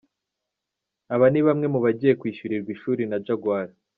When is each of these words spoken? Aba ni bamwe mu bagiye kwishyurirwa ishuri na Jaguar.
Aba 1.13 1.25
ni 1.29 1.41
bamwe 1.47 1.67
mu 1.73 1.79
bagiye 1.85 2.13
kwishyurirwa 2.19 2.69
ishuri 2.75 3.01
na 3.11 3.17
Jaguar. 3.25 3.67